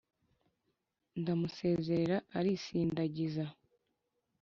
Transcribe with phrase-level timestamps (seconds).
[1.19, 3.45] Ndamusezerera arisindagiza.